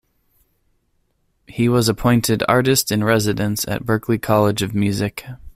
[1.45, 5.23] He was appointed artist in residence at Berklee College of Music.